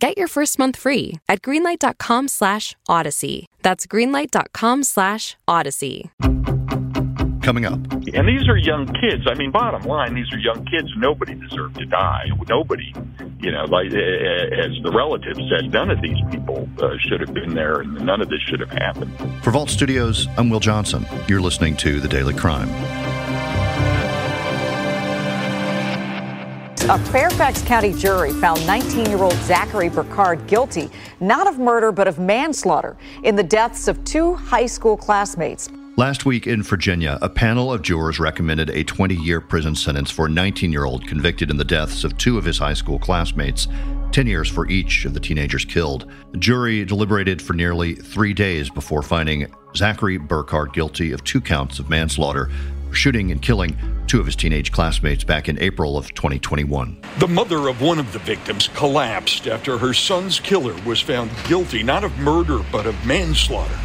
Get 0.00 0.16
your 0.16 0.28
first 0.28 0.60
month 0.60 0.76
free 0.76 1.18
at 1.28 1.42
greenlight.com 1.42 2.28
slash 2.28 2.76
odyssey. 2.88 3.46
That's 3.62 3.84
greenlight.com 3.84 4.84
slash 4.84 5.36
odyssey. 5.48 6.12
Coming 7.42 7.64
up. 7.64 7.80
And 8.14 8.28
these 8.28 8.46
are 8.46 8.56
young 8.56 8.86
kids. 9.00 9.26
I 9.26 9.34
mean, 9.34 9.50
bottom 9.50 9.82
line, 9.82 10.14
these 10.14 10.32
are 10.32 10.38
young 10.38 10.64
kids. 10.66 10.88
Nobody 10.98 11.34
deserved 11.34 11.78
to 11.78 11.86
die. 11.86 12.26
Nobody, 12.48 12.92
you 13.40 13.50
know, 13.50 13.64
like 13.64 13.86
as 13.86 14.70
the 14.84 14.92
relatives 14.94 15.40
said, 15.50 15.72
none 15.72 15.90
of 15.90 16.00
these 16.00 16.18
people 16.30 16.68
uh, 16.80 16.90
should 17.00 17.20
have 17.20 17.34
been 17.34 17.54
there 17.54 17.80
and 17.80 17.94
none 18.04 18.20
of 18.20 18.28
this 18.28 18.40
should 18.42 18.60
have 18.60 18.70
happened. 18.70 19.10
For 19.42 19.50
Vault 19.50 19.70
Studios, 19.70 20.28
I'm 20.36 20.48
Will 20.48 20.60
Johnson. 20.60 21.06
You're 21.26 21.40
listening 21.40 21.76
to 21.78 21.98
The 21.98 22.08
Daily 22.08 22.34
Crime. 22.34 22.68
A 26.90 26.98
Fairfax 27.10 27.60
County 27.60 27.92
jury 27.92 28.32
found 28.32 28.66
19 28.66 29.10
year 29.10 29.18
old 29.18 29.34
Zachary 29.42 29.90
Burkard 29.90 30.46
guilty 30.46 30.88
not 31.20 31.46
of 31.46 31.58
murder 31.58 31.92
but 31.92 32.08
of 32.08 32.18
manslaughter 32.18 32.96
in 33.24 33.36
the 33.36 33.42
deaths 33.42 33.88
of 33.88 34.02
two 34.04 34.32
high 34.32 34.64
school 34.64 34.96
classmates. 34.96 35.68
Last 35.98 36.24
week 36.24 36.46
in 36.46 36.62
Virginia, 36.62 37.18
a 37.20 37.28
panel 37.28 37.70
of 37.70 37.82
jurors 37.82 38.18
recommended 38.18 38.70
a 38.70 38.84
20 38.84 39.16
year 39.16 39.38
prison 39.38 39.74
sentence 39.74 40.10
for 40.10 40.24
a 40.24 40.30
19 40.30 40.72
year 40.72 40.86
old 40.86 41.06
convicted 41.06 41.50
in 41.50 41.58
the 41.58 41.64
deaths 41.64 42.04
of 42.04 42.16
two 42.16 42.38
of 42.38 42.44
his 42.46 42.56
high 42.56 42.72
school 42.72 42.98
classmates, 42.98 43.68
10 44.12 44.26
years 44.26 44.48
for 44.48 44.66
each 44.70 45.04
of 45.04 45.12
the 45.12 45.20
teenagers 45.20 45.66
killed. 45.66 46.10
The 46.32 46.38
jury 46.38 46.86
deliberated 46.86 47.42
for 47.42 47.52
nearly 47.52 47.96
three 47.96 48.32
days 48.32 48.70
before 48.70 49.02
finding 49.02 49.52
Zachary 49.76 50.16
Burkard 50.16 50.72
guilty 50.72 51.12
of 51.12 51.22
two 51.22 51.42
counts 51.42 51.80
of 51.80 51.90
manslaughter 51.90 52.48
shooting 52.92 53.30
and 53.32 53.42
killing 53.42 53.76
two 54.06 54.20
of 54.20 54.26
his 54.26 54.36
teenage 54.36 54.72
classmates 54.72 55.22
back 55.22 55.48
in 55.48 55.58
April 55.60 55.96
of 55.96 56.12
2021. 56.14 57.00
The 57.18 57.28
mother 57.28 57.68
of 57.68 57.80
one 57.82 57.98
of 57.98 58.12
the 58.12 58.18
victims 58.20 58.68
collapsed 58.74 59.46
after 59.46 59.78
her 59.78 59.92
son's 59.92 60.40
killer 60.40 60.74
was 60.84 61.00
found 61.00 61.30
guilty 61.46 61.82
not 61.82 62.04
of 62.04 62.16
murder 62.18 62.60
but 62.72 62.86
of 62.86 63.06
manslaughter, 63.06 63.78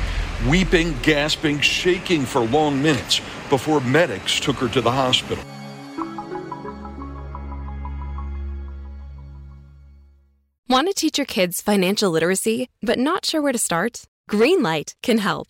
weeping, 0.48 0.96
gasping, 1.04 1.60
shaking 1.60 2.24
for 2.24 2.42
long 2.42 2.82
minutes 2.82 3.20
before 3.50 3.82
medics 3.82 4.40
took 4.40 4.56
her 4.58 4.70
to 4.70 4.82
the 4.82 4.92
hospital. 4.92 5.44
Want 10.70 10.88
to 10.88 10.94
teach 10.96 11.20
your 11.20 11.26
kids 11.26 11.62
financial 11.62 12.10
literacy, 12.10 12.68
but 12.82 12.98
not 12.98 13.26
sure 13.26 13.42
where 13.42 13.52
to 13.52 13.60
start? 13.60 14.04
Greenlight 14.30 14.94
can 15.04 15.20
help. 15.20 15.50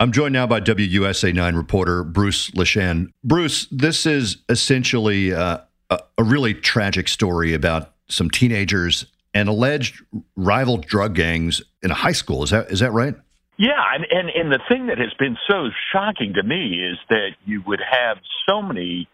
I'm 0.00 0.12
joined 0.12 0.32
now 0.32 0.46
by 0.46 0.60
WUSA 0.60 1.34
9 1.34 1.56
reporter 1.56 2.04
Bruce 2.04 2.52
Leshan. 2.52 3.08
Bruce, 3.24 3.66
this 3.72 4.06
is 4.06 4.36
essentially 4.48 5.34
uh, 5.34 5.58
a, 5.90 5.98
a 6.18 6.22
really 6.22 6.54
tragic 6.54 7.08
story 7.08 7.52
about 7.52 7.94
some 8.06 8.30
teenagers 8.30 9.06
and 9.34 9.48
alleged 9.48 10.00
rival 10.36 10.76
drug 10.76 11.16
gangs 11.16 11.62
in 11.82 11.90
a 11.90 11.94
high 11.94 12.12
school. 12.12 12.44
Is 12.44 12.50
that 12.50 12.70
is 12.70 12.78
that 12.78 12.92
right? 12.92 13.16
Yeah, 13.56 13.82
and, 13.92 14.06
and 14.08 14.30
and 14.30 14.52
the 14.52 14.60
thing 14.68 14.86
that 14.86 14.98
has 14.98 15.12
been 15.18 15.36
so 15.50 15.68
shocking 15.92 16.34
to 16.34 16.44
me 16.44 16.80
is 16.80 16.98
that 17.10 17.30
you 17.44 17.60
would 17.66 17.80
have 17.80 18.18
so 18.48 18.62
many 18.62 19.08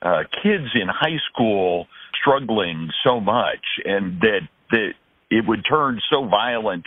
uh, 0.00 0.22
kids 0.42 0.68
in 0.74 0.88
high 0.88 1.20
school 1.30 1.88
struggling 2.18 2.88
so 3.04 3.20
much, 3.20 3.60
and 3.84 4.18
that 4.22 4.48
that 4.70 4.94
it 5.30 5.46
would 5.46 5.62
turn 5.68 6.00
so 6.10 6.26
violent 6.26 6.86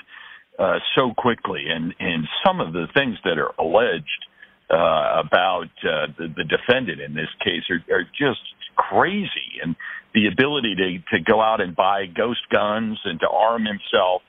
uh, 0.59 0.79
so 0.95 1.13
quickly. 1.17 1.65
And, 1.69 1.93
and 1.99 2.27
some 2.45 2.61
of 2.61 2.73
the 2.73 2.87
things 2.93 3.17
that 3.23 3.37
are 3.37 3.53
alleged 3.59 4.25
uh, 4.69 5.21
about 5.23 5.69
uh, 5.83 6.07
the, 6.17 6.33
the 6.35 6.43
defendant 6.43 7.01
in 7.01 7.13
this 7.13 7.29
case 7.43 7.63
are, 7.69 7.95
are 7.95 8.03
just 8.17 8.41
crazy. 8.75 9.59
And 9.63 9.75
the 10.15 10.27
ability 10.27 10.75
to, 10.75 11.17
to 11.17 11.23
go 11.23 11.41
out 11.41 11.61
and 11.61 11.75
buy 11.75 12.05
ghost 12.07 12.41
guns 12.49 12.97
and 13.03 13.19
to 13.19 13.29
arm 13.29 13.65
himself. 13.65 14.21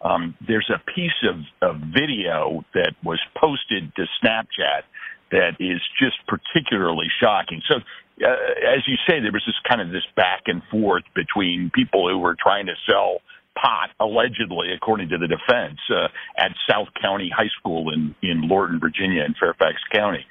Um, 0.00 0.34
there's 0.46 0.70
a 0.70 0.78
piece 0.92 1.18
of, 1.22 1.36
of 1.62 1.80
video 1.80 2.64
that 2.74 2.94
was 3.02 3.20
posted 3.36 3.94
to 3.96 4.04
Snapchat 4.22 4.82
that 5.30 5.56
is 5.60 5.80
just 6.00 6.16
particularly 6.26 7.06
shocking. 7.20 7.62
So, 7.68 7.76
uh, 7.76 8.30
as 8.74 8.82
you 8.86 8.96
say, 9.08 9.20
there 9.20 9.32
was 9.32 9.42
this 9.46 9.58
kind 9.68 9.80
of 9.80 9.90
this 9.90 10.06
back 10.16 10.42
and 10.46 10.62
forth 10.70 11.04
between 11.14 11.70
people 11.74 12.08
who 12.08 12.18
were 12.18 12.36
trying 12.40 12.66
to 12.66 12.74
sell 12.88 13.18
pot, 13.60 13.90
allegedly, 14.00 14.72
according 14.74 15.08
to 15.10 15.18
the 15.18 15.26
defense, 15.26 15.78
uh, 15.90 16.08
at 16.36 16.52
South 16.70 16.88
County 17.00 17.30
High 17.34 17.50
School 17.58 17.92
in, 17.92 18.14
in 18.22 18.48
Lorton, 18.48 18.80
Virginia, 18.80 19.24
in 19.24 19.34
Fairfax 19.38 19.76
County. 19.92 20.24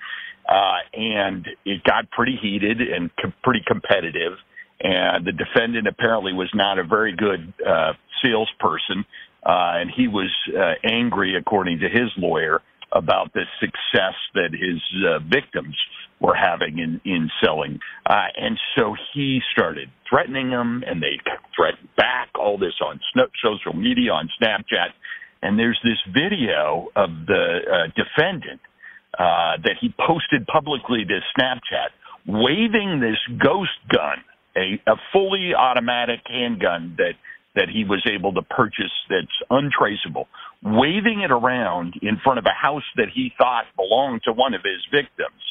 Uh, 0.48 0.78
and 0.94 1.48
it 1.66 1.84
got 1.84 2.10
pretty 2.12 2.38
heated 2.42 2.80
and 2.82 3.12
co- 3.22 3.34
pretty 3.44 3.62
competitive. 3.68 4.34
And 4.80 5.26
the 5.26 5.34
defendant 5.34 5.88
apparently 5.88 6.34
was 6.34 6.50
not 6.54 6.80
a 6.80 6.84
very 6.84 7.16
good 7.16 7.54
uh, 7.68 7.94
salesperson. 8.24 9.06
Uh, 9.46 9.82
and 9.82 9.92
he 9.96 10.08
was 10.08 10.30
uh, 10.58 10.74
angry, 10.84 11.36
according 11.36 11.80
to 11.80 11.90
his 11.90 12.10
lawyer, 12.18 12.62
about 12.92 13.34
the 13.34 13.44
success 13.60 14.16
that 14.34 14.52
his 14.54 14.82
uh, 15.06 15.20
victims 15.20 15.76
were 16.20 16.36
having 16.36 16.80
in 16.80 17.02
in 17.06 17.30
selling, 17.44 17.80
uh, 18.06 18.28
and 18.36 18.58
so 18.76 18.96
he 19.14 19.40
started 19.52 19.90
threatening 20.10 20.50
them, 20.50 20.84
and 20.86 21.02
they 21.02 21.20
threatened 21.56 21.90
back. 21.96 22.30
All 22.36 22.58
this 22.58 22.74
on 22.82 23.00
social 23.44 23.74
media, 23.74 24.12
on 24.12 24.30
Snapchat, 24.42 24.94
and 25.42 25.60
there's 25.60 25.80
this 25.84 26.00
video 26.14 26.88
of 26.96 27.10
the 27.28 27.60
uh, 27.72 27.88
defendant 27.96 28.62
uh, 29.18 29.58
that 29.64 29.76
he 29.80 29.94
posted 30.06 30.46
publicly 30.48 31.06
to 31.06 31.20
Snapchat, 31.38 31.90
waving 32.28 33.00
this 33.00 33.18
ghost 33.44 33.78
gun, 33.90 34.18
a, 34.56 34.82
a 34.90 34.96
fully 35.14 35.54
automatic 35.54 36.22
handgun 36.26 36.96
that 36.98 37.14
that 37.56 37.70
he 37.74 37.84
was 37.84 38.06
able 38.06 38.32
to 38.34 38.44
purchase 38.44 38.94
that's 39.10 39.26
untraceable, 39.50 40.28
waving 40.62 41.22
it 41.22 41.32
around 41.32 41.96
in 42.04 42.18
front 42.24 42.38
of 42.38 42.46
a 42.46 42.54
house 42.54 42.86
that 42.98 43.08
he 43.12 43.34
thought 43.36 43.66
belonged 43.76 44.22
to 44.24 44.32
one 44.32 44.54
of 44.54 44.62
his 44.62 44.86
victims 44.92 45.42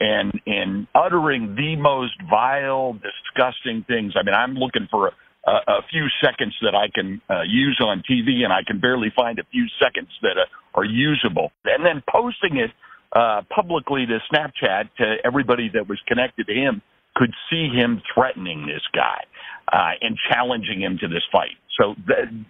and 0.00 0.32
and 0.46 0.86
uttering 0.94 1.54
the 1.54 1.76
most 1.76 2.14
vile, 2.28 2.94
disgusting 2.94 3.84
things. 3.86 4.14
I 4.16 4.24
mean, 4.24 4.34
I'm 4.34 4.54
looking 4.54 4.88
for 4.90 5.08
a, 5.08 5.12
a, 5.46 5.52
a 5.68 5.82
few 5.90 6.06
seconds 6.24 6.56
that 6.62 6.74
I 6.74 6.88
can 6.92 7.20
uh, 7.28 7.42
use 7.46 7.80
on 7.84 8.02
TV, 8.10 8.42
and 8.42 8.52
I 8.52 8.62
can 8.66 8.80
barely 8.80 9.12
find 9.14 9.38
a 9.38 9.44
few 9.52 9.66
seconds 9.82 10.08
that 10.22 10.36
uh, 10.38 10.46
are 10.74 10.84
usable. 10.84 11.52
And 11.64 11.84
then 11.84 12.02
posting 12.10 12.56
it 12.56 12.70
uh, 13.12 13.42
publicly 13.54 14.06
to 14.06 14.18
Snapchat 14.32 14.88
to 14.98 15.16
everybody 15.24 15.70
that 15.74 15.88
was 15.88 16.00
connected 16.06 16.46
to 16.46 16.54
him 16.54 16.82
could 17.14 17.34
see 17.50 17.68
him 17.68 18.00
threatening 18.14 18.66
this 18.66 18.82
guy 18.94 19.24
uh, 19.72 19.92
and 20.00 20.16
challenging 20.30 20.80
him 20.80 20.98
to 21.00 21.08
this 21.08 21.22
fight. 21.30 21.58
So 21.78 21.94
the, 22.06 22.44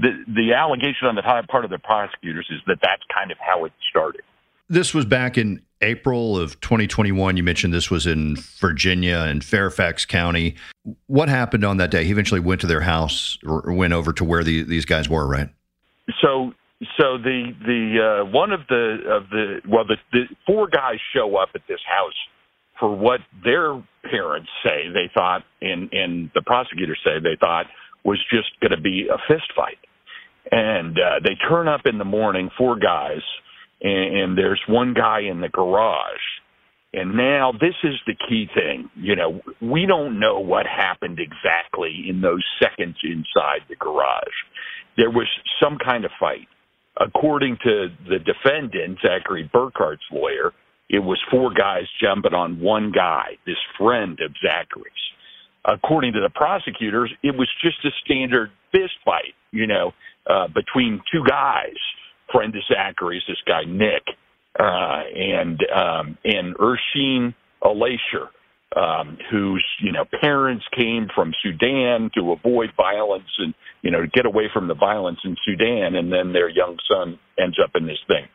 the 0.00 0.10
the 0.26 0.54
allegation 0.54 1.06
on 1.06 1.14
the 1.14 1.22
part 1.22 1.64
of 1.64 1.70
the 1.70 1.78
prosecutors 1.78 2.46
is 2.50 2.60
that 2.66 2.78
that's 2.82 3.02
kind 3.12 3.30
of 3.30 3.38
how 3.38 3.64
it 3.64 3.72
started. 3.90 4.22
This 4.68 4.94
was 4.94 5.04
back 5.04 5.36
in 5.36 5.62
April 5.82 6.38
of 6.38 6.58
2021. 6.60 7.36
You 7.36 7.42
mentioned 7.42 7.74
this 7.74 7.90
was 7.90 8.06
in 8.06 8.36
Virginia 8.36 9.18
and 9.18 9.44
Fairfax 9.44 10.06
County. 10.06 10.56
What 11.06 11.28
happened 11.28 11.64
on 11.64 11.76
that 11.76 11.90
day? 11.90 12.04
He 12.04 12.12
eventually 12.12 12.40
went 12.40 12.62
to 12.62 12.66
their 12.66 12.80
house 12.80 13.38
or 13.46 13.72
went 13.72 13.92
over 13.92 14.12
to 14.14 14.24
where 14.24 14.42
the, 14.42 14.62
these 14.62 14.86
guys 14.86 15.08
were, 15.08 15.26
right? 15.26 15.48
So, 16.22 16.52
so 16.98 17.18
the 17.18 17.52
the 17.64 18.22
uh, 18.22 18.30
one 18.30 18.52
of 18.52 18.60
the 18.68 18.98
of 19.08 19.28
the 19.30 19.60
well, 19.68 19.84
the, 19.84 19.96
the 20.12 20.24
four 20.46 20.68
guys 20.68 20.98
show 21.14 21.36
up 21.36 21.50
at 21.54 21.62
this 21.68 21.80
house 21.86 22.14
for 22.78 22.94
what 22.94 23.20
their 23.42 23.82
parents 24.10 24.48
say 24.64 24.88
they 24.92 25.10
thought, 25.14 25.44
and 25.60 25.92
and 25.92 26.30
the 26.34 26.42
prosecutors 26.42 26.98
say 27.04 27.20
they 27.22 27.36
thought 27.38 27.66
was 28.04 28.18
just 28.30 28.48
going 28.60 28.70
to 28.70 28.80
be 28.80 29.08
a 29.08 29.18
fist 29.28 29.52
fight. 29.54 29.78
And 30.50 30.98
uh, 30.98 31.20
they 31.22 31.36
turn 31.48 31.68
up 31.68 31.82
in 31.86 31.96
the 31.96 32.04
morning, 32.04 32.50
four 32.56 32.76
guys, 32.78 33.22
and, 33.82 34.16
and 34.16 34.38
there's 34.38 34.60
one 34.68 34.94
guy 34.94 35.20
in 35.20 35.40
the 35.40 35.48
garage, 35.48 36.26
And 36.94 37.16
now 37.16 37.50
this 37.50 37.74
is 37.82 37.96
the 38.06 38.14
key 38.28 38.48
thing. 38.54 38.88
You 38.94 39.16
know, 39.16 39.40
we 39.60 39.84
don't 39.84 40.20
know 40.20 40.38
what 40.38 40.64
happened 40.66 41.18
exactly 41.18 42.06
in 42.08 42.20
those 42.20 42.44
seconds 42.62 42.96
inside 43.02 43.62
the 43.68 43.74
garage. 43.74 44.38
There 44.96 45.10
was 45.10 45.26
some 45.60 45.76
kind 45.84 46.04
of 46.04 46.12
fight. 46.20 46.46
According 46.96 47.58
to 47.64 47.88
the 48.08 48.20
defendant, 48.20 49.00
Zachary 49.02 49.50
Burkard's 49.52 50.02
lawyer, 50.12 50.52
it 50.88 51.00
was 51.00 51.20
four 51.32 51.52
guys 51.52 51.86
jumping 52.00 52.34
on 52.34 52.60
one 52.60 52.92
guy, 52.92 53.38
this 53.44 53.58
friend 53.76 54.16
of 54.20 54.30
Zachary's. 54.40 54.92
According 55.64 56.12
to 56.12 56.20
the 56.20 56.30
prosecutors, 56.30 57.12
it 57.24 57.36
was 57.36 57.48
just 57.60 57.84
a 57.84 57.90
standard 58.04 58.52
fist 58.70 58.94
fight, 59.04 59.34
you 59.50 59.66
know, 59.66 59.92
uh, 60.30 60.46
between 60.46 61.02
two 61.12 61.24
guys, 61.28 61.74
friend 62.32 62.54
of 62.54 62.62
Zachary's, 62.68 63.22
this 63.28 63.38
guy 63.46 63.64
Nick, 63.66 64.02
uh, 64.58 65.02
and 65.14 65.60
um, 65.74 66.18
and 66.24 66.54
Urshin 66.56 67.34
Alasher, 67.62 68.28
um, 68.76 69.18
whose 69.30 69.64
you 69.80 69.92
know 69.92 70.04
parents 70.20 70.64
came 70.76 71.08
from 71.14 71.32
Sudan 71.42 72.10
to 72.16 72.32
avoid 72.32 72.70
violence 72.76 73.28
and 73.38 73.54
you 73.82 73.90
know 73.90 74.02
to 74.02 74.08
get 74.08 74.26
away 74.26 74.44
from 74.52 74.68
the 74.68 74.74
violence 74.74 75.18
in 75.24 75.36
Sudan, 75.44 75.94
and 75.94 76.12
then 76.12 76.32
their 76.32 76.48
young 76.48 76.76
son 76.88 77.18
ends 77.38 77.56
up 77.62 77.70
in 77.74 77.86
this 77.86 77.98
thing. 78.06 78.26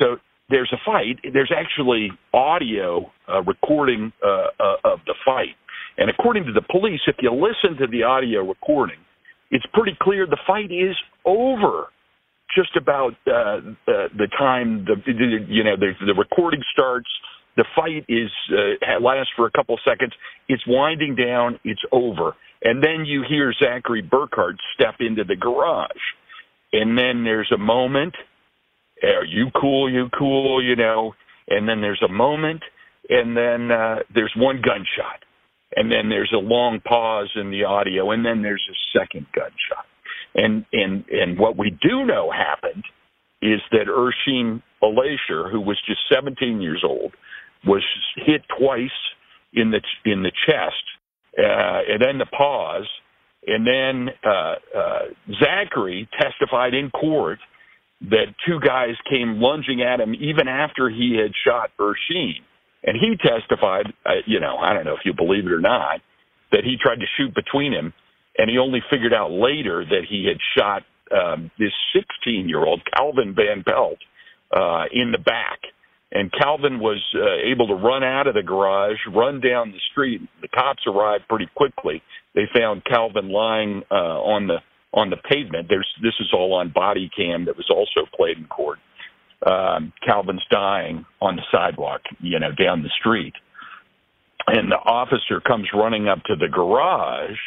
So 0.00 0.16
there's 0.50 0.72
a 0.72 0.80
fight. 0.84 1.20
There's 1.32 1.52
actually 1.56 2.10
audio 2.32 3.10
uh, 3.28 3.42
recording 3.42 4.12
uh, 4.22 4.48
uh, 4.60 4.92
of 4.92 5.00
the 5.06 5.14
fight, 5.24 5.56
and 5.96 6.10
according 6.10 6.44
to 6.44 6.52
the 6.52 6.62
police, 6.70 7.00
if 7.06 7.16
you 7.20 7.32
listen 7.32 7.78
to 7.78 7.86
the 7.86 8.02
audio 8.02 8.46
recording, 8.46 8.98
it's 9.50 9.64
pretty 9.72 9.96
clear 10.00 10.26
the 10.26 10.38
fight 10.46 10.70
is 10.70 10.96
over 11.24 11.86
just 12.54 12.76
about 12.76 13.14
uh, 13.26 13.30
uh, 13.30 14.08
the 14.16 14.28
time 14.38 14.84
the, 14.84 14.96
the 15.06 15.46
you 15.48 15.64
know 15.64 15.76
the, 15.76 15.92
the 16.06 16.14
recording 16.14 16.62
starts. 16.72 17.08
The 17.56 17.64
fight 17.76 18.04
is 18.08 18.30
uh, 18.50 19.00
lasts 19.00 19.32
for 19.36 19.46
a 19.46 19.50
couple 19.50 19.78
seconds. 19.86 20.12
It's 20.48 20.62
winding 20.66 21.14
down. 21.14 21.58
It's 21.64 21.82
over, 21.92 22.34
and 22.62 22.82
then 22.82 23.04
you 23.04 23.24
hear 23.28 23.52
Zachary 23.52 24.02
Burkard 24.02 24.58
step 24.74 24.96
into 25.00 25.24
the 25.24 25.36
garage, 25.36 25.88
and 26.72 26.96
then 26.98 27.24
there's 27.24 27.50
a 27.52 27.58
moment. 27.58 28.14
Are 29.02 29.24
you 29.24 29.50
cool? 29.60 29.90
You 29.90 30.08
cool? 30.16 30.62
You 30.62 30.76
know, 30.76 31.14
and 31.48 31.68
then 31.68 31.80
there's 31.80 32.02
a 32.02 32.12
moment, 32.12 32.62
and 33.08 33.36
then 33.36 33.70
uh, 33.70 33.96
there's 34.14 34.32
one 34.36 34.56
gunshot, 34.56 35.24
and 35.76 35.90
then 35.90 36.08
there's 36.08 36.32
a 36.34 36.40
long 36.40 36.80
pause 36.80 37.30
in 37.36 37.50
the 37.50 37.64
audio, 37.64 38.10
and 38.10 38.24
then 38.24 38.42
there's 38.42 38.64
a 38.70 38.98
second 38.98 39.26
gunshot 39.34 39.86
and 40.34 40.64
and 40.72 41.04
and 41.10 41.38
what 41.38 41.56
we 41.56 41.70
do 41.70 42.04
know 42.04 42.30
happened 42.30 42.84
is 43.42 43.60
that 43.72 43.86
Urshin 43.88 44.62
Alasher, 44.82 45.50
who 45.50 45.60
was 45.60 45.78
just 45.86 46.00
17 46.12 46.60
years 46.60 46.82
old, 46.86 47.12
was 47.66 47.82
hit 48.16 48.42
twice 48.58 48.90
in 49.52 49.70
the 49.70 49.80
in 50.04 50.22
the 50.22 50.32
chest, 50.46 50.84
uh, 51.38 51.80
and 51.88 52.02
then 52.02 52.18
the 52.18 52.26
pause, 52.26 52.88
and 53.46 53.66
then 53.66 54.14
uh, 54.24 54.54
uh, 54.76 54.98
Zachary 55.42 56.08
testified 56.20 56.74
in 56.74 56.90
court 56.90 57.38
that 58.02 58.34
two 58.46 58.58
guys 58.60 58.96
came 59.08 59.40
lunging 59.40 59.82
at 59.82 60.00
him 60.00 60.14
even 60.14 60.48
after 60.48 60.90
he 60.90 61.16
had 61.16 61.32
shot 61.46 61.70
Urshin, 61.78 62.34
and 62.82 62.98
he 63.00 63.16
testified, 63.16 63.86
uh, 64.04 64.20
you 64.26 64.40
know, 64.40 64.56
I 64.58 64.74
don't 64.74 64.84
know 64.84 64.94
if 64.94 65.04
you 65.04 65.14
believe 65.14 65.46
it 65.46 65.52
or 65.52 65.60
not, 65.60 66.00
that 66.52 66.64
he 66.64 66.76
tried 66.80 67.00
to 67.00 67.06
shoot 67.16 67.34
between 67.34 67.72
him 67.72 67.94
and 68.38 68.50
he 68.50 68.58
only 68.58 68.80
figured 68.90 69.14
out 69.14 69.30
later 69.30 69.84
that 69.84 70.02
he 70.08 70.26
had 70.26 70.38
shot 70.56 70.82
um, 71.12 71.50
this 71.58 71.72
16 71.94 72.48
year 72.48 72.64
old 72.64 72.82
Calvin 72.96 73.34
Van 73.34 73.62
Pelt 73.64 73.98
uh, 74.54 74.84
in 74.92 75.12
the 75.12 75.18
back. 75.18 75.60
And 76.12 76.30
Calvin 76.32 76.78
was 76.78 77.02
uh, 77.14 77.50
able 77.50 77.66
to 77.66 77.74
run 77.74 78.04
out 78.04 78.28
of 78.28 78.34
the 78.34 78.42
garage, 78.42 78.98
run 79.12 79.40
down 79.40 79.72
the 79.72 79.80
street. 79.90 80.20
The 80.42 80.48
cops 80.48 80.82
arrived 80.86 81.24
pretty 81.28 81.48
quickly. 81.56 82.02
They 82.34 82.44
found 82.56 82.84
Calvin 82.84 83.30
lying 83.30 83.82
uh, 83.90 84.22
on 84.22 84.46
the 84.46 84.58
on 84.92 85.10
the 85.10 85.16
pavement. 85.16 85.66
There's 85.68 85.88
this 86.02 86.14
is 86.20 86.30
all 86.32 86.54
on 86.54 86.70
body 86.72 87.10
cam 87.16 87.46
that 87.46 87.56
was 87.56 87.68
also 87.68 88.08
played 88.16 88.38
in 88.38 88.46
court. 88.46 88.78
Um, 89.44 89.92
Calvin's 90.06 90.44
dying 90.50 91.04
on 91.20 91.36
the 91.36 91.42
sidewalk, 91.50 92.02
you 92.20 92.38
know, 92.38 92.52
down 92.52 92.82
the 92.82 92.90
street. 92.98 93.34
And 94.46 94.70
the 94.70 94.76
officer 94.76 95.40
comes 95.40 95.68
running 95.74 96.08
up 96.08 96.22
to 96.24 96.36
the 96.36 96.48
garage 96.48 97.38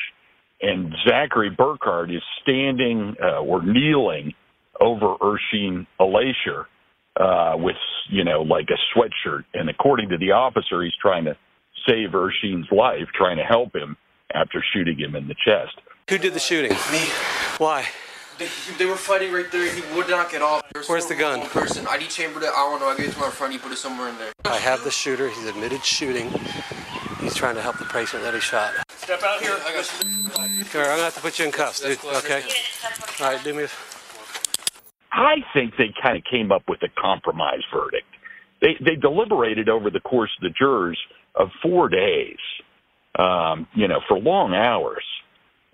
and 0.62 0.94
Zachary 1.08 1.50
Burkard 1.50 2.12
is 2.12 2.22
standing 2.42 3.16
uh, 3.22 3.40
or 3.40 3.62
kneeling 3.64 4.34
over 4.80 5.16
Urshin 5.22 5.86
Alasher 6.00 6.66
uh, 7.20 7.58
with, 7.58 7.76
you 8.10 8.24
know, 8.24 8.42
like 8.42 8.68
a 8.70 8.98
sweatshirt. 8.98 9.44
And 9.54 9.70
according 9.70 10.10
to 10.10 10.18
the 10.18 10.32
officer, 10.32 10.84
he's 10.84 10.94
trying 11.02 11.26
to 11.26 11.36
save 11.88 12.10
Urshin's 12.12 12.68
life, 12.72 13.08
trying 13.16 13.38
to 13.38 13.44
help 13.44 13.76
him 13.76 13.98
after 14.34 14.64
shooting 14.74 14.98
him 15.00 15.16
in 15.16 15.28
the 15.28 15.36
chest. 15.46 15.80
Who 16.10 16.18
did 16.18 16.34
the 16.34 16.40
shooting? 16.40 16.72
Me. 16.92 17.06
Why? 17.58 17.86
They, 18.38 18.48
they 18.78 18.86
were 18.86 18.96
fighting 18.96 19.32
right 19.32 19.52
there. 19.52 19.72
He 19.74 19.82
would 19.96 20.10
not 20.10 20.30
get 20.32 20.42
off. 20.42 20.62
Where's 20.88 21.08
the 21.08 21.16
gun? 21.16 21.42
Person. 21.50 21.88
ID 21.88 22.06
chambered 22.08 22.44
it. 22.44 22.50
I 22.50 22.70
don't 22.70 22.80
know. 22.80 22.88
I 22.88 22.96
gave 22.96 23.10
it 23.10 23.14
to 23.14 23.20
my 23.20 23.30
friend. 23.32 23.52
He 23.52 23.58
put 23.58 23.72
it 23.72 23.78
somewhere 23.78 24.10
in 24.10 24.18
there. 24.18 24.32
I 24.46 24.58
have 24.58 24.84
the 24.84 24.92
shooter. 24.92 25.28
He's 25.28 25.46
admitted 25.46 25.84
shooting. 25.84 26.32
He's 27.38 27.42
trying 27.44 27.56
to 27.56 27.62
help 27.62 27.78
the 27.78 27.86
patient 27.86 28.24
that 28.24 28.34
he 28.34 28.40
shot. 28.40 28.74
Step 28.90 29.22
out 29.22 29.40
here. 29.40 29.56
I 29.64 29.72
got 29.72 30.04
you. 30.04 30.64
Here, 30.64 30.82
I'm 30.82 30.88
gonna 30.88 31.04
have 31.04 31.14
to 31.14 31.22
put 31.22 31.38
you 31.38 31.46
in 31.46 31.52
cuffs, 31.52 31.82
dude. 31.82 32.04
Okay. 32.04 32.42
All 33.20 33.28
right, 33.32 33.44
do 33.44 33.54
me. 33.54 33.66
A... 33.66 33.68
I 35.12 35.36
think 35.54 35.74
they 35.78 35.94
kind 36.02 36.18
of 36.18 36.24
came 36.24 36.52
up 36.52 36.64
with 36.68 36.82
a 36.82 36.88
compromise 37.00 37.62
verdict. 37.72 38.08
They 38.60 38.76
they 38.84 38.96
deliberated 38.96 39.70
over 39.70 39.92
the 39.92 40.00
course 40.00 40.32
of 40.40 40.50
the 40.50 40.54
jurors 40.58 40.98
of 41.36 41.50
four 41.62 41.90
days, 41.90 42.40
um, 43.20 43.68
you 43.76 43.88
know, 43.88 44.00
for 44.08 44.18
long 44.18 44.56
hours, 44.56 45.06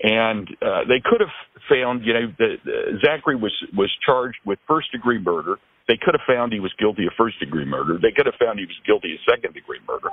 and 0.01 0.45
uh, 0.61 0.81
they 0.89 0.99
could 1.01 1.21
have 1.21 1.31
found, 1.69 2.03
you 2.05 2.11
know, 2.11 2.27
that 2.39 2.57
the, 2.65 2.99
Zachary 3.05 3.37
was 3.37 3.53
was 3.73 3.89
charged 4.05 4.39
with 4.45 4.59
first 4.67 4.91
degree 4.91 5.17
murder. 5.17 5.55
They 5.87 5.97
could 5.99 6.15
have 6.15 6.23
found 6.25 6.53
he 6.53 6.59
was 6.59 6.73
guilty 6.79 7.05
of 7.05 7.13
first 7.17 7.39
degree 7.39 7.65
murder. 7.65 7.99
They 8.01 8.11
could 8.15 8.25
have 8.25 8.39
found 8.39 8.59
he 8.59 8.65
was 8.65 8.79
guilty 8.85 9.13
of 9.13 9.19
second 9.27 9.53
degree 9.53 9.79
murder. 9.87 10.09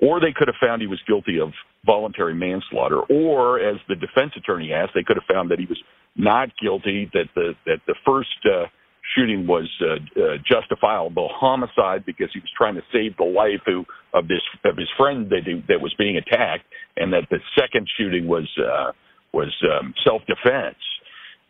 Or 0.00 0.18
they 0.18 0.32
could 0.32 0.48
have 0.48 0.56
found 0.60 0.80
he 0.80 0.88
was 0.88 1.00
guilty 1.06 1.38
of 1.40 1.52
voluntary 1.84 2.34
manslaughter. 2.34 3.00
Or, 3.00 3.60
as 3.60 3.76
the 3.88 3.96
defense 3.96 4.32
attorney 4.36 4.72
asked, 4.72 4.92
they 4.94 5.04
could 5.04 5.16
have 5.16 5.28
found 5.28 5.50
that 5.50 5.58
he 5.58 5.66
was 5.66 5.78
not 6.16 6.48
guilty, 6.60 7.10
that 7.12 7.28
the, 7.34 7.52
that 7.66 7.80
the 7.86 7.94
first 8.06 8.32
uh, 8.46 8.66
shooting 9.14 9.46
was 9.46 9.68
uh, 9.84 10.00
uh, 10.20 10.36
justifiable 10.48 11.28
homicide 11.32 12.06
because 12.06 12.28
he 12.32 12.40
was 12.40 12.50
trying 12.56 12.74
to 12.74 12.82
save 12.92 13.16
the 13.18 13.24
life 13.24 13.60
who, 13.66 13.84
of 14.14 14.26
this 14.26 14.40
of 14.64 14.76
his 14.76 14.88
friend 14.96 15.28
that 15.30 15.42
he, 15.44 15.62
that 15.68 15.80
was 15.80 15.94
being 15.98 16.16
attacked, 16.16 16.64
and 16.96 17.12
that 17.12 17.28
the 17.30 17.38
second 17.58 17.86
shooting 17.98 18.26
was 18.26 18.48
uh, 18.58 18.92
was 19.32 19.52
um, 19.68 19.94
self 20.04 20.22
defense 20.26 20.80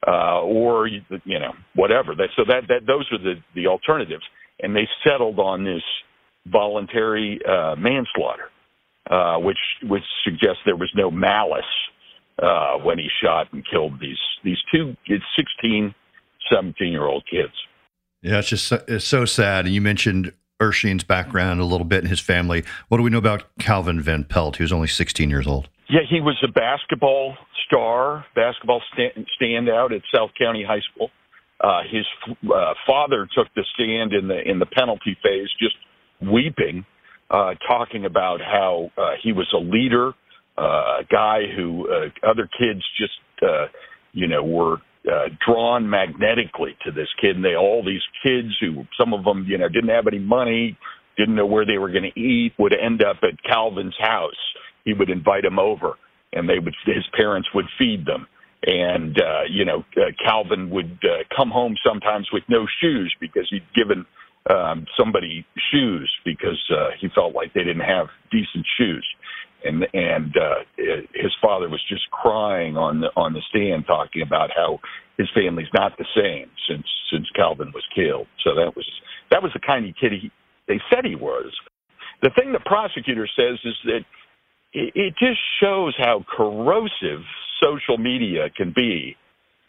uh, 0.07 0.40
or 0.40 0.87
you 0.87 1.02
know 1.26 1.52
whatever. 1.75 2.14
So 2.37 2.45
that 2.49 2.62
that 2.69 2.87
those 2.87 3.07
are 3.12 3.19
the 3.19 3.35
the 3.54 3.66
alternatives, 3.66 4.25
and 4.61 4.75
they 4.75 4.88
settled 5.07 5.38
on 5.38 5.64
this 5.64 5.83
voluntary 6.47 7.40
uh, 7.47 7.76
manslaughter, 7.76 8.50
uh, 9.11 9.38
which 9.38 9.59
which 9.83 10.04
suggests 10.25 10.59
there 10.64 10.76
was 10.76 10.90
no 10.95 11.11
malice 11.11 11.64
uh, 12.42 12.76
when 12.78 12.99
he 12.99 13.09
shot 13.23 13.52
and 13.52 13.64
killed 13.71 14.00
these 14.00 14.19
these 14.45 14.59
two 14.73 14.97
16, 15.37 15.95
17 16.52 16.92
year 16.92 17.04
old 17.04 17.25
kids. 17.30 17.52
Yeah, 18.23 18.38
it's 18.38 18.49
just 18.49 18.66
so, 18.66 18.83
it's 18.87 19.07
so 19.07 19.25
sad. 19.25 19.66
And 19.66 19.75
you 19.75 19.80
mentioned 19.80 20.33
Urshin's 20.60 21.04
background 21.04 21.60
a 21.60 21.64
little 21.64 21.86
bit 21.86 22.00
and 22.00 22.08
his 22.08 22.20
family. 22.20 22.64
What 22.88 22.98
do 22.98 23.02
we 23.02 23.10
know 23.10 23.18
about 23.18 23.44
Calvin 23.58 24.00
Van 24.00 24.24
Pelt? 24.24 24.56
He 24.56 24.62
was 24.62 24.72
only 24.72 24.88
16 24.88 25.30
years 25.30 25.46
old. 25.46 25.68
Yeah, 25.88 26.00
he 26.08 26.20
was 26.20 26.36
a 26.44 26.52
basketball 26.52 27.34
star, 27.66 28.24
basketball 28.34 28.82
stand, 28.92 29.26
standout 29.40 29.92
at 29.92 30.02
South 30.14 30.30
County 30.38 30.64
High 30.64 30.80
School. 30.92 31.10
Uh, 31.60 31.80
his 31.90 32.06
uh, 32.44 32.74
father 32.86 33.28
took 33.34 33.48
the 33.54 33.64
stand 33.74 34.12
in 34.12 34.28
the 34.28 34.40
in 34.48 34.58
the 34.58 34.66
penalty 34.66 35.16
phase, 35.22 35.48
just 35.60 35.76
weeping, 36.22 36.86
uh, 37.30 37.54
talking 37.68 38.04
about 38.06 38.40
how 38.40 38.90
uh, 38.96 39.10
he 39.22 39.32
was 39.32 39.46
a 39.54 39.58
leader, 39.58 40.12
uh, 40.56 41.00
a 41.00 41.04
guy 41.10 41.40
who 41.54 41.86
uh, 41.88 42.28
other 42.28 42.48
kids 42.58 42.80
just 42.98 43.18
uh, 43.42 43.66
you 44.12 44.26
know 44.26 44.42
were 44.42 44.78
uh, 45.11 45.28
drawn 45.47 45.88
magnetically 45.88 46.76
to 46.85 46.90
this 46.90 47.09
kid, 47.21 47.37
and 47.37 47.45
they 47.45 47.57
all 47.57 47.85
these 47.85 48.02
kids 48.25 48.49
who 48.61 48.85
some 48.99 49.14
of 49.14 49.25
them 49.25 49.45
you 49.49 49.59
know 49.59 49.69
didn't 49.69 49.90
have 49.90 50.07
any 50.07 50.19
money, 50.19 50.76
didn't 51.16 51.35
know 51.35 51.47
where 51.47 51.66
they 51.66 51.78
were 51.78 51.90
going 51.90 52.11
to 52.12 52.21
eat, 52.21 52.52
would 52.59 52.75
end 52.75 53.02
up 53.02 53.16
at 53.23 53.42
Calvin's 53.42 53.97
house. 53.99 54.35
He 54.85 54.95
would 54.95 55.11
invite 55.11 55.42
them 55.42 55.59
over 55.59 55.97
and 56.33 56.49
they 56.49 56.59
would 56.59 56.75
his 56.87 57.04
parents 57.16 57.49
would 57.54 57.66
feed 57.78 58.07
them 58.07 58.26
and 58.66 59.21
uh 59.21 59.42
you 59.49 59.64
know 59.64 59.85
uh, 59.97 60.11
Calvin 60.25 60.71
would 60.71 60.99
uh, 61.04 61.25
come 61.35 61.50
home 61.50 61.75
sometimes 61.87 62.28
with 62.33 62.45
no 62.49 62.66
shoes 62.80 63.14
because 63.21 63.47
he'd 63.50 63.66
given 63.75 64.04
um 64.49 64.87
somebody 64.99 65.44
shoes 65.70 66.11
because 66.25 66.61
uh 66.70 66.90
he 67.00 67.09
felt 67.14 67.35
like 67.35 67.52
they 67.52 67.64
didn't 67.64 67.85
have 67.87 68.06
decent 68.30 68.66
shoes. 68.78 69.06
And 69.64 69.87
and 69.92 70.35
uh 70.37 70.64
his 71.14 71.32
father 71.42 71.68
was 71.68 71.82
just 71.88 72.11
crying 72.11 72.76
on 72.76 73.00
the 73.00 73.09
on 73.16 73.35
the 73.35 73.42
stand 73.50 73.85
talking 73.87 74.23
about 74.23 74.50
how 74.54 74.78
his 75.18 75.28
family's 75.35 75.68
not 75.75 75.92
the 75.99 76.06
same 76.16 76.50
since 76.68 76.87
since 77.12 77.26
Calvin 77.37 77.73
was 77.75 77.85
killed. 77.94 78.26
So 78.44 78.54
that 78.54 78.75
was 78.75 78.87
that 79.30 79.42
was 79.42 79.52
the 79.52 79.61
kind 79.61 79.87
of 79.87 79.94
kid 80.00 80.12
he 80.12 80.30
they 80.66 80.80
said 80.88 81.04
he 81.04 81.16
was. 81.16 81.52
The 82.23 82.30
thing 82.38 82.52
the 82.52 82.61
prosecutor 82.64 83.28
says 83.37 83.59
is 83.64 83.75
that 83.85 84.00
it, 84.73 84.92
it 84.94 85.14
just 85.18 85.40
shows 85.61 85.94
how 85.99 86.25
corrosive 86.28 87.23
social 87.62 87.99
media 87.99 88.49
can 88.56 88.73
be, 88.75 89.16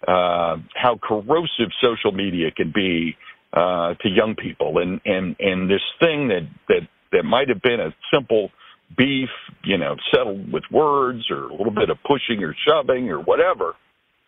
uh, 0.08 0.58
how 0.76 1.00
corrosive 1.02 1.72
social 1.82 2.12
media 2.12 2.52
can 2.52 2.72
be 2.74 3.18
uh, 3.54 3.96
to 3.96 4.10
young 4.10 4.36
people, 4.36 4.78
and 4.78 5.02
and 5.06 5.36
and 5.40 5.70
this 5.70 5.82
thing 6.00 6.30
that 6.30 6.48
that 6.70 6.88
that 7.12 7.24
might 7.24 7.50
have 7.50 7.62
been 7.62 7.80
a 7.80 7.94
simple 8.14 8.50
beef, 8.98 9.30
you 9.64 9.78
know, 9.78 9.96
settled 10.14 10.52
with 10.52 10.64
words 10.72 11.30
or 11.30 11.46
a 11.46 11.54
little 11.54 11.74
bit 11.74 11.90
of 11.90 11.98
pushing 12.04 12.44
or 12.44 12.56
shoving 12.68 13.10
or 13.10 13.20
whatever, 13.20 13.74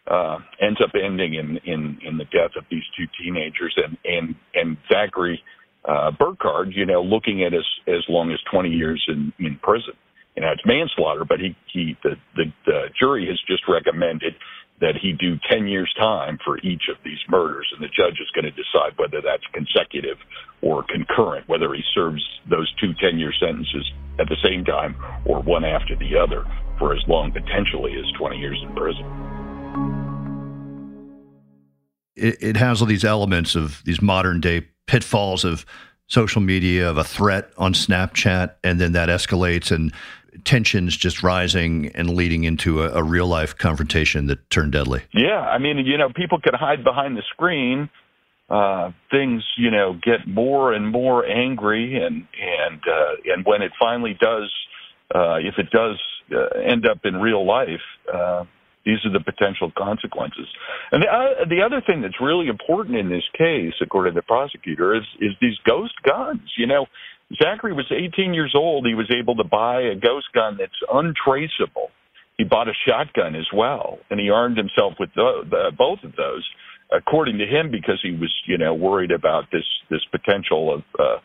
uh, 0.07 0.39
ends 0.61 0.79
up 0.83 0.91
ending 1.01 1.35
in 1.35 1.57
in 1.65 1.97
in 2.05 2.17
the 2.17 2.25
death 2.25 2.51
of 2.57 2.65
these 2.69 2.83
two 2.97 3.05
teenagers 3.21 3.73
and 3.77 3.97
and 4.05 4.35
and 4.53 4.77
Zachary 4.91 5.41
uh, 5.85 6.11
Burkard, 6.11 6.73
you 6.73 6.85
know, 6.85 7.01
looking 7.01 7.43
at 7.43 7.53
as 7.53 7.65
as 7.87 8.03
long 8.09 8.31
as 8.31 8.39
20 8.51 8.69
years 8.69 9.03
in 9.07 9.33
in 9.39 9.57
prison. 9.61 9.93
You 10.35 10.41
know, 10.41 10.51
it's 10.51 10.65
manslaughter, 10.65 11.25
but 11.25 11.39
he 11.39 11.55
he 11.71 11.95
the 12.03 12.15
the, 12.35 12.45
the 12.65 12.81
jury 12.99 13.27
has 13.27 13.39
just 13.47 13.63
recommended 13.67 14.33
that 14.83 14.99
he 15.01 15.13
do 15.13 15.39
10 15.49 15.67
years 15.67 15.91
time 15.97 16.37
for 16.43 16.57
each 16.59 16.83
of 16.91 16.97
these 17.05 17.19
murders 17.29 17.71
and 17.73 17.81
the 17.81 17.87
judge 17.87 18.19
is 18.19 18.29
going 18.35 18.43
to 18.43 18.51
decide 18.51 18.91
whether 18.97 19.21
that's 19.21 19.43
consecutive 19.53 20.17
or 20.61 20.83
concurrent 20.83 21.47
whether 21.47 21.73
he 21.73 21.81
serves 21.95 22.21
those 22.49 22.69
two 22.81 22.93
10 22.99 23.17
year 23.17 23.31
sentences 23.39 23.93
at 24.19 24.27
the 24.27 24.35
same 24.43 24.65
time 24.65 24.93
or 25.23 25.41
one 25.41 25.63
after 25.63 25.95
the 25.95 26.17
other 26.17 26.43
for 26.77 26.93
as 26.93 26.99
long 27.07 27.31
potentially 27.31 27.93
as 27.97 28.05
20 28.19 28.37
years 28.37 28.59
in 28.61 28.75
prison. 28.75 29.05
It, 32.17 32.43
it 32.43 32.57
has 32.57 32.81
all 32.81 32.87
these 32.87 33.05
elements 33.05 33.55
of 33.55 33.81
these 33.85 34.01
modern 34.01 34.41
day 34.41 34.67
pitfalls 34.85 35.45
of 35.45 35.65
social 36.07 36.41
media, 36.41 36.89
of 36.89 36.97
a 36.97 37.05
threat 37.05 37.51
on 37.57 37.73
Snapchat, 37.73 38.55
and 38.65 38.81
then 38.81 38.91
that 38.91 39.07
escalates 39.07 39.71
and 39.71 39.93
tensions 40.43 40.95
just 40.95 41.23
rising 41.23 41.91
and 41.95 42.09
leading 42.09 42.43
into 42.43 42.83
a, 42.83 42.89
a, 42.93 43.03
real 43.03 43.27
life 43.27 43.57
confrontation 43.57 44.27
that 44.27 44.49
turned 44.49 44.71
deadly. 44.71 45.01
Yeah, 45.13 45.39
I 45.39 45.57
mean, 45.57 45.77
you 45.79 45.97
know, 45.97 46.09
people 46.15 46.39
can 46.39 46.53
hide 46.53 46.83
behind 46.83 47.17
the 47.17 47.23
screen. 47.33 47.89
Uh, 48.49 48.91
things, 49.09 49.43
you 49.57 49.71
know, 49.71 49.93
get 49.93 50.27
more 50.27 50.73
and 50.73 50.91
more 50.91 51.25
angry, 51.25 51.95
and 51.95 52.27
and 52.39 52.81
uh, 52.85 53.33
and 53.33 53.45
when 53.45 53.61
it 53.61 53.71
finally 53.79 54.17
does, 54.19 54.51
uh, 55.15 55.37
if 55.37 55.57
it 55.57 55.69
does 55.71 55.99
uh, 56.31 56.59
end 56.59 56.85
up 56.85 56.99
in 57.05 57.15
real 57.15 57.45
life, 57.47 57.81
uh, 58.13 58.43
these 58.85 58.99
are 59.05 59.11
the 59.11 59.21
potential 59.21 59.71
consequences. 59.77 60.47
And 60.91 61.03
the, 61.03 61.07
uh, 61.07 61.45
the 61.47 61.61
other 61.61 61.81
thing 61.81 62.01
that's 62.01 62.19
really 62.19 62.47
important 62.47 62.97
in 62.97 63.09
this 63.09 63.23
case, 63.37 63.73
according 63.81 64.13
to 64.13 64.19
the 64.19 64.25
prosecutor, 64.25 64.95
is 64.95 65.03
is 65.19 65.31
these 65.39 65.57
ghost 65.65 65.93
guns. 66.03 66.41
You 66.57 66.67
know, 66.67 66.85
Zachary 67.41 67.73
was 67.73 67.85
18 67.91 68.33
years 68.33 68.53
old. 68.55 68.85
He 68.85 68.93
was 68.93 69.11
able 69.11 69.35
to 69.35 69.43
buy 69.43 69.81
a 69.81 69.95
ghost 69.95 70.27
gun 70.33 70.57
that's 70.59 70.71
untraceable. 70.91 71.89
He 72.37 72.43
bought 72.43 72.67
a 72.67 72.73
shotgun 72.87 73.35
as 73.35 73.47
well, 73.53 73.99
and 74.09 74.19
he 74.19 74.29
armed 74.29 74.57
himself 74.57 74.93
with 74.99 75.09
the, 75.15 75.43
the, 75.49 75.71
both 75.77 75.99
of 76.03 76.15
those, 76.15 76.47
according 76.91 77.37
to 77.37 77.45
him, 77.45 77.69
because 77.71 77.99
he 78.01 78.11
was, 78.11 78.33
you 78.47 78.57
know, 78.57 78.73
worried 78.73 79.11
about 79.11 79.45
this 79.51 79.65
this 79.89 80.01
potential 80.11 80.73
of 80.73 80.81
uh, 80.99 81.17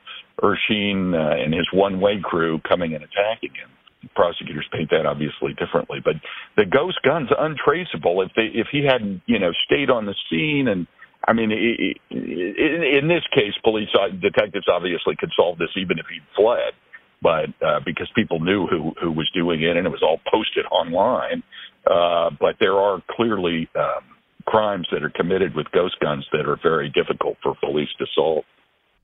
Ershine 0.43 1.15
uh, 1.15 1.43
and 1.43 1.55
his 1.55 1.67
one-way 1.73 2.21
crew 2.23 2.61
coming 2.69 2.95
and 2.95 3.03
attacking 3.05 3.55
him 3.55 3.71
prosecutors 4.15 4.67
paint 4.73 4.91
that 4.91 5.07
obviously 5.07 5.55
differently. 5.55 5.99
But 6.05 6.15
the 6.57 6.65
ghost 6.65 6.99
gun's 7.03 7.31
untraceable. 7.37 8.23
If 8.23 8.31
they 8.37 8.47
if 8.55 8.69
he 8.71 8.85
hadn't 8.85 9.23
you 9.27 9.39
know 9.39 9.51
stayed 9.67 9.91
on 9.91 10.07
the 10.07 10.15
scene 10.31 10.69
and 10.69 10.87
I 11.27 11.33
mean, 11.33 11.51
in 11.51 13.09
this 13.09 13.25
case, 13.35 13.53
police 13.63 13.89
uh, 13.95 14.09
detectives 14.09 14.67
obviously 14.73 15.17
could 15.17 15.33
solve 15.37 15.59
this 15.59 15.71
even 15.77 15.99
if 15.99 16.07
he'd 16.07 16.23
fled, 16.37 16.73
but 17.21 17.51
uh, 17.67 17.81
because 17.85 18.09
people 18.15 18.41
knew 18.41 18.67
who 18.67 18.93
who 19.01 19.11
was 19.11 19.29
doing 19.35 19.63
it 19.63 19.77
and 19.77 19.87
it 19.87 19.91
was 19.91 20.03
all 20.03 20.21
posted 20.31 20.65
online. 20.67 21.43
Uh, 21.87 22.31
but 22.39 22.57
there 22.61 22.77
are 22.77 23.03
clearly 23.11 23.69
um, 23.75 24.05
crimes 24.47 24.87
that 24.93 25.03
are 25.03 25.11
committed 25.11 25.55
with 25.55 25.71
ghost 25.73 25.97
guns 26.01 26.27
that 26.33 26.47
are 26.47 26.59
very 26.63 26.89
difficult 26.89 27.37
for 27.43 27.55
police 27.57 27.89
to 27.99 28.07
solve. 28.15 28.45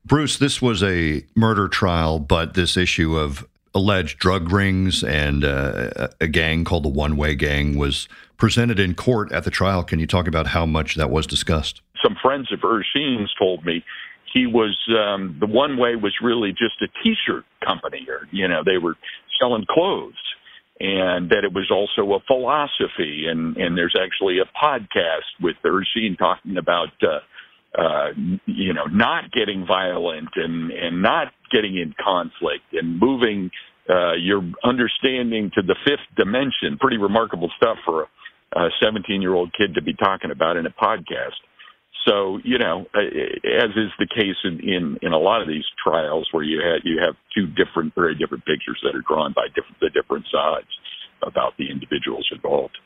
Bruce, 0.05 0.37
this 0.37 0.61
was 0.61 0.83
a 0.83 1.25
murder 1.35 1.67
trial, 1.67 2.19
but 2.19 2.53
this 2.53 2.77
issue 2.77 3.17
of 3.17 3.47
alleged 3.73 4.19
drug 4.19 4.51
rings 4.51 5.03
and 5.03 5.43
uh, 5.43 6.07
a 6.21 6.27
gang 6.27 6.63
called 6.63 6.83
the 6.83 6.89
One 6.89 7.17
Way 7.17 7.35
Gang 7.35 7.77
was 7.77 8.07
presented 8.37 8.79
in 8.79 8.95
court 8.95 9.31
at 9.31 9.43
the 9.43 9.51
trial. 9.51 9.83
Can 9.83 9.99
you 9.99 10.07
talk 10.07 10.27
about 10.27 10.47
how 10.47 10.65
much 10.65 10.95
that 10.95 11.09
was 11.09 11.27
discussed? 11.27 11.81
Some 12.05 12.15
friends 12.21 12.51
of 12.51 12.59
Ershine's 12.59 13.33
told 13.39 13.65
me 13.65 13.83
he 14.33 14.45
was 14.45 14.77
um, 14.89 15.37
the 15.39 15.47
One 15.47 15.77
Way 15.77 15.95
was 15.95 16.13
really 16.21 16.51
just 16.51 16.81
a 16.81 16.87
T-shirt 17.03 17.45
company, 17.65 18.05
or 18.09 18.27
you 18.31 18.47
know 18.47 18.61
they 18.65 18.77
were 18.77 18.95
selling 19.39 19.65
clothes, 19.69 20.13
and 20.79 21.29
that 21.29 21.43
it 21.43 21.53
was 21.53 21.71
also 21.71 22.13
a 22.13 22.19
philosophy. 22.27 23.25
And 23.29 23.57
and 23.57 23.77
there's 23.77 23.95
actually 23.99 24.39
a 24.39 24.45
podcast 24.45 25.41
with 25.41 25.55
Ershine 25.65 26.17
talking 26.17 26.57
about. 26.57 26.89
Uh, 27.01 27.19
uh, 27.77 28.11
you 28.45 28.73
know, 28.73 28.85
not 28.85 29.29
getting 29.33 29.65
violent 29.67 30.29
and, 30.35 30.71
and 30.71 31.01
not 31.01 31.33
getting 31.51 31.75
in 31.75 31.93
conflict 32.01 32.63
and 32.71 32.97
moving 32.97 33.51
uh, 33.89 34.13
your 34.13 34.41
understanding 34.63 35.51
to 35.53 35.61
the 35.61 35.75
fifth 35.85 36.07
dimension. 36.15 36.77
Pretty 36.79 36.95
remarkable 36.95 37.51
stuff 37.57 37.77
for 37.83 38.07
a 38.53 38.69
17 38.81 39.21
year 39.21 39.33
old 39.33 39.51
kid 39.57 39.75
to 39.75 39.81
be 39.81 39.93
talking 39.93 40.31
about 40.31 40.55
in 40.55 40.65
a 40.65 40.69
podcast. 40.69 41.35
So, 42.07 42.39
you 42.43 42.57
know, 42.57 42.85
as 42.93 43.71
is 43.75 43.91
the 43.97 44.07
case 44.07 44.37
in, 44.43 44.59
in, 44.59 44.97
in 45.01 45.11
a 45.11 45.17
lot 45.17 45.41
of 45.41 45.47
these 45.47 45.65
trials 45.83 46.27
where 46.31 46.43
you 46.43 46.61
have, 46.61 46.81
you 46.83 46.99
have 47.01 47.15
two 47.35 47.47
different, 47.47 47.95
very 47.95 48.15
different 48.15 48.45
pictures 48.45 48.79
that 48.83 48.95
are 48.95 49.03
drawn 49.07 49.33
by 49.33 49.47
different, 49.47 49.79
the 49.81 49.89
different 49.89 50.25
sides 50.31 50.69
about 51.23 51.57
the 51.57 51.71
individuals 51.71 52.29
involved 52.31 52.77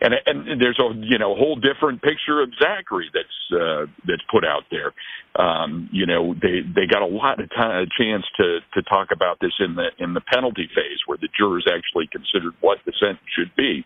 and 0.00 0.14
and 0.26 0.60
there's 0.60 0.78
a 0.78 0.94
you 0.96 1.18
know 1.18 1.34
whole 1.34 1.56
different 1.56 2.02
picture 2.02 2.40
of 2.40 2.50
Zachary 2.60 3.10
that's 3.12 3.60
uh, 3.60 3.86
that's 4.06 4.22
put 4.30 4.44
out 4.44 4.64
there. 4.70 4.92
Um, 5.36 5.88
you 5.92 6.06
know 6.06 6.34
they 6.34 6.60
they 6.62 6.86
got 6.86 7.02
a 7.02 7.06
lot 7.06 7.40
of 7.40 7.50
time, 7.50 7.86
a 7.86 8.02
chance 8.02 8.24
to 8.38 8.60
to 8.74 8.82
talk 8.82 9.08
about 9.12 9.38
this 9.40 9.52
in 9.60 9.74
the 9.74 9.88
in 9.98 10.14
the 10.14 10.20
penalty 10.20 10.68
phase 10.74 10.98
where 11.06 11.18
the 11.20 11.28
jurors 11.36 11.66
actually 11.68 12.08
considered 12.10 12.54
what 12.60 12.78
the 12.86 12.92
sentence 12.98 13.28
should 13.36 13.54
be. 13.56 13.84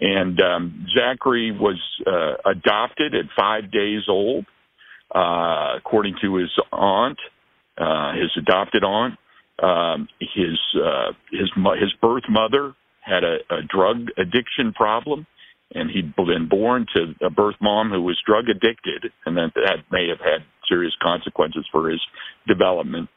And 0.00 0.40
um, 0.40 0.86
Zachary 0.96 1.52
was 1.52 1.80
uh, 2.06 2.50
adopted 2.50 3.14
at 3.14 3.26
five 3.38 3.70
days 3.70 4.02
old, 4.08 4.46
uh, 5.14 5.76
according 5.78 6.16
to 6.22 6.36
his 6.36 6.50
aunt, 6.72 7.18
uh, 7.78 8.12
his 8.14 8.30
adopted 8.36 8.84
aunt. 8.84 9.14
Um, 9.62 10.08
his 10.18 10.58
uh, 10.74 11.12
his 11.30 11.50
his 11.78 11.92
birth 12.00 12.24
mother 12.28 12.74
had 13.00 13.22
a, 13.22 13.36
a 13.50 13.62
drug 13.62 14.08
addiction 14.16 14.72
problem 14.74 15.26
and 15.74 15.90
he'd 15.90 16.14
been 16.16 16.48
born 16.48 16.86
to 16.94 17.14
a 17.24 17.30
birth 17.30 17.56
mom 17.60 17.90
who 17.90 18.02
was 18.02 18.20
drug 18.26 18.48
addicted, 18.48 19.10
and 19.24 19.36
that 19.36 19.52
that 19.54 19.78
may 19.90 20.08
have 20.08 20.20
had 20.20 20.44
serious 20.68 20.94
consequences 21.02 21.66
for 21.72 21.90
his 21.90 22.00
development. 22.46 23.08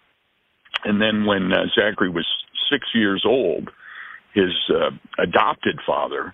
And 0.83 1.01
then 1.01 1.25
when 1.25 1.51
uh, 1.51 1.65
Zachary 1.75 2.09
was 2.09 2.25
six 2.71 2.85
years 2.93 3.23
old, 3.25 3.69
his 4.33 4.51
uh, 4.69 4.91
adopted 5.21 5.79
father 5.85 6.33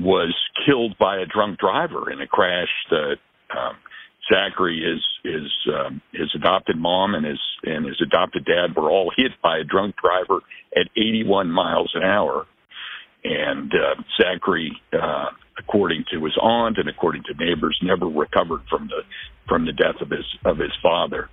was 0.00 0.34
killed 0.66 0.96
by 0.98 1.18
a 1.18 1.26
drunk 1.26 1.58
driver 1.58 2.10
in 2.10 2.20
a 2.20 2.26
crash 2.26 2.68
that 2.90 3.16
um, 3.56 3.76
Zachary, 4.32 4.82
his 4.82 5.02
his 5.24 5.50
um, 5.74 6.00
his 6.12 6.30
adopted 6.34 6.76
mom 6.76 7.14
and 7.14 7.24
his 7.24 7.40
and 7.64 7.86
his 7.86 8.00
adopted 8.00 8.44
dad 8.44 8.76
were 8.76 8.90
all 8.90 9.12
hit 9.16 9.32
by 9.42 9.58
a 9.58 9.64
drunk 9.64 9.96
driver 9.96 10.40
at 10.76 10.88
81 10.96 11.50
miles 11.50 11.90
an 11.94 12.02
hour, 12.02 12.46
and 13.24 13.72
uh, 13.72 14.00
Zachary 14.20 14.80
uh, 14.92 15.30
according 15.58 16.04
to 16.12 16.24
his 16.24 16.36
aunt 16.40 16.78
and 16.78 16.88
according 16.88 17.22
to 17.24 17.44
neighbors, 17.44 17.78
never 17.82 18.06
recovered 18.06 18.60
from 18.70 18.88
the 18.88 19.02
from 19.48 19.64
the 19.64 19.72
death 19.72 20.00
of 20.00 20.10
his 20.10 20.26
of 20.44 20.58
his 20.58 20.72
father. 20.82 21.28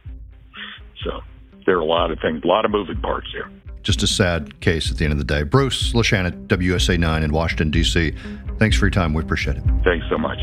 So 1.03 1.22
there 1.65 1.77
are 1.77 1.81
a 1.81 1.86
lot 1.86 2.12
of 2.12 2.19
things, 2.22 2.41
a 2.43 2.48
lot 2.48 2.65
of 2.65 2.72
moving 2.72 3.01
parts 3.01 3.27
here. 3.31 3.50
Just 3.86 4.01
a 4.01 4.08
sad 4.08 4.60
case 4.62 4.89
at 4.89 4.98
the 4.98 5.06
end 5.06 5.12
of 5.12 5.20
the 5.20 5.24
day. 5.24 5.44
Bruce 5.44 5.94
Leshan 5.94 6.48
WUSA 6.48 6.98
9 6.98 7.24
in 7.24 7.32
Washington, 7.32 7.70
D.C. 7.70 8.13
Thanks 8.58 8.75
for 8.75 8.86
your 8.86 8.92
time. 8.92 9.13
We 9.13 9.22
appreciate 9.22 9.58
it. 9.58 9.63
Thanks 9.84 10.06
so 10.10 10.18
much. 10.18 10.39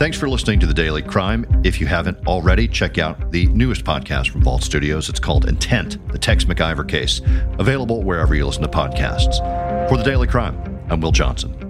Thanks 0.00 0.18
for 0.18 0.28
listening 0.28 0.58
to 0.58 0.66
The 0.66 0.74
Daily 0.74 1.00
Crime. 1.00 1.46
If 1.64 1.80
you 1.80 1.86
haven't 1.86 2.26
already, 2.26 2.66
check 2.66 2.98
out 2.98 3.30
the 3.30 3.46
newest 3.46 3.84
podcast 3.84 4.30
from 4.30 4.42
Vault 4.42 4.64
Studios. 4.64 5.08
It's 5.08 5.20
called 5.20 5.48
Intent, 5.48 6.06
the 6.10 6.18
Tex 6.18 6.44
McIver 6.44 6.86
case, 6.86 7.20
available 7.60 8.02
wherever 8.02 8.34
you 8.34 8.44
listen 8.44 8.62
to 8.62 8.68
podcasts. 8.68 9.38
For 9.88 9.96
The 9.96 10.02
Daily 10.02 10.26
Crime, 10.26 10.60
I'm 10.90 11.00
Will 11.00 11.12
Johnson. 11.12 11.63